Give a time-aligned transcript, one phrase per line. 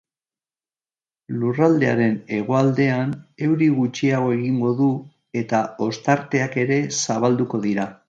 [1.41, 3.13] Lurraldearen hegoaldean
[3.49, 4.91] euri gutxiago egingo du
[5.45, 7.93] eta ostarteak ere zabalduko dira.